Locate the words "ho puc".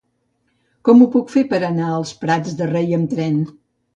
1.01-1.29